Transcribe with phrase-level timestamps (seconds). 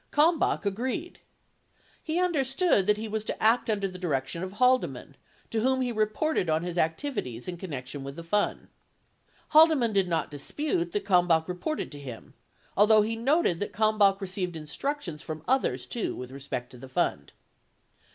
[0.11, 1.19] 39 Kalmbach agreed.
[2.01, 5.15] He understood that he was to act under the direction of Haldeman,
[5.51, 8.69] to whom he reported on his activities in con nection with the fund.
[9.49, 12.33] Haldeman did not dispute that Kalmbach re ported to him,
[12.75, 17.31] although he noted that Kalmbach received instructions from others, too, with respect to the fund.